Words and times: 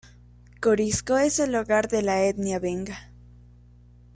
Corisco 0.61 1.15
es 1.19 1.37
el 1.37 1.53
hogar 1.53 1.87
de 1.87 2.01
la 2.01 2.23
etnia 2.23 2.57
benga. 2.57 3.11